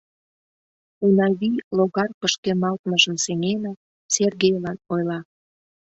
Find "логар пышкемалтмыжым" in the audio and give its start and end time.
1.77-3.15